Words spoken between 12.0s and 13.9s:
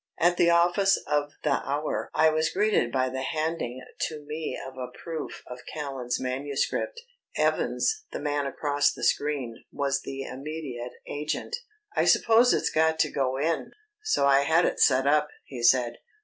suppose it's got to go in,